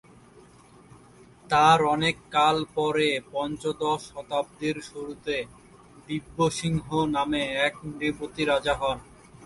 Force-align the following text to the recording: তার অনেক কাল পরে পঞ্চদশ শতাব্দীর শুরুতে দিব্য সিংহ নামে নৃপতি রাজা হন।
তার 1.49 1.79
অনেক 1.93 2.15
কাল 2.31 2.57
পরে 2.75 3.09
পঞ্চদশ 3.31 4.01
শতাব্দীর 4.09 4.77
শুরুতে 4.89 5.35
দিব্য 6.07 6.37
সিংহ 6.59 6.87
নামে 7.15 7.43
নৃপতি 7.89 8.43
রাজা 8.45 8.73
হন। 8.81 8.97